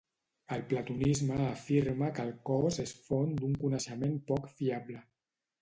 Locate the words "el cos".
2.29-2.81